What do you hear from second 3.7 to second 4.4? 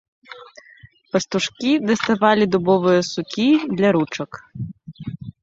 для ручак.